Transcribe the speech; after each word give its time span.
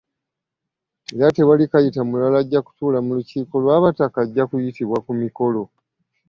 Era 1.15 1.27
tewali 1.35 1.65
Kayita 1.71 2.01
mulala 2.09 2.37
ajja 2.41 2.59
kutuula 2.65 2.99
mu 3.05 3.11
lukiiko 3.17 3.55
lw'abataka 3.63 4.17
ajja 4.23 4.43
kuyitibwa 4.49 4.97
ku 5.05 5.11
mikolo 5.21 5.61